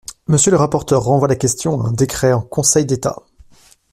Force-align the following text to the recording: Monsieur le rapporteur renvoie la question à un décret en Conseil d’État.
Monsieur 0.25 0.49
le 0.49 0.57
rapporteur 0.57 1.03
renvoie 1.03 1.27
la 1.27 1.35
question 1.35 1.79
à 1.79 1.87
un 1.87 1.91
décret 1.91 2.33
en 2.33 2.41
Conseil 2.41 2.87
d’État. 2.87 3.21